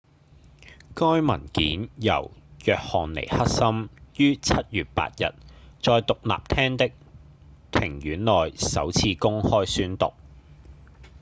[0.95, 2.31] 該文件由
[2.65, 5.35] 約翰尼克森於7月8日
[5.79, 6.91] 在獨立廳的
[7.71, 10.13] 庭院內首次公開宣讀